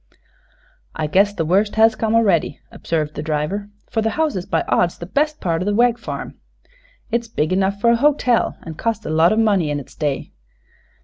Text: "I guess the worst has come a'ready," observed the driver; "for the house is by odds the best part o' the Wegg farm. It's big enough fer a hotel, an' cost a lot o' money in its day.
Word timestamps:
"I 0.95 1.05
guess 1.05 1.31
the 1.31 1.45
worst 1.45 1.75
has 1.75 1.93
come 1.95 2.15
a'ready," 2.15 2.59
observed 2.71 3.13
the 3.13 3.21
driver; 3.21 3.69
"for 3.91 4.01
the 4.01 4.09
house 4.17 4.35
is 4.35 4.47
by 4.47 4.63
odds 4.67 4.97
the 4.97 5.05
best 5.05 5.39
part 5.39 5.61
o' 5.61 5.65
the 5.65 5.75
Wegg 5.75 5.99
farm. 5.99 6.39
It's 7.11 7.27
big 7.27 7.53
enough 7.53 7.79
fer 7.79 7.91
a 7.91 7.95
hotel, 7.97 8.57
an' 8.63 8.73
cost 8.73 9.05
a 9.05 9.11
lot 9.11 9.31
o' 9.31 9.37
money 9.37 9.69
in 9.69 9.79
its 9.79 9.93
day. 9.93 10.31